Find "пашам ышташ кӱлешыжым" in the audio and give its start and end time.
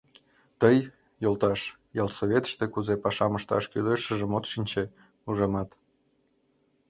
3.03-4.31